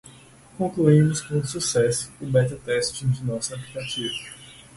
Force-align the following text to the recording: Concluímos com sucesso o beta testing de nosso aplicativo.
Concluímos 0.57 1.21
com 1.21 1.43
sucesso 1.43 2.09
o 2.19 2.25
beta 2.25 2.55
testing 2.65 3.11
de 3.11 3.23
nosso 3.23 3.53
aplicativo. 3.53 4.15